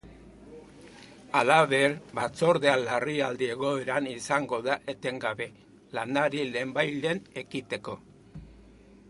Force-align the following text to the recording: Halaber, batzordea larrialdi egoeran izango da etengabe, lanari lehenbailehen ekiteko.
Halaber, 1.39 1.93
batzordea 2.19 2.73
larrialdi 2.85 3.51
egoeran 3.57 4.09
izango 4.15 4.61
da 4.69 4.79
etengabe, 4.95 5.49
lanari 5.99 6.45
lehenbailehen 6.57 7.23
ekiteko. 7.45 7.97